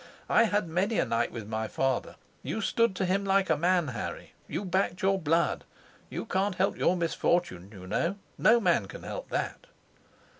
I 0.29 0.45
had 0.45 0.67
many 0.67 0.97
a 0.97 1.05
night 1.05 1.31
with 1.31 1.47
my 1.47 1.67
father; 1.67 2.15
you 2.41 2.59
stood 2.59 2.95
to 2.95 3.05
him 3.05 3.23
like 3.23 3.51
a 3.51 3.55
man, 3.55 3.89
Harry. 3.89 4.33
You 4.47 4.65
backed 4.65 5.03
your 5.03 5.19
blood; 5.21 5.63
you 6.09 6.25
can't 6.25 6.55
help 6.55 6.75
your 6.75 6.97
misfortune, 6.97 7.69
you 7.71 7.85
know, 7.85 8.15
no 8.35 8.59
man 8.59 8.87
can 8.87 9.03
help 9.03 9.29
that." 9.29 9.67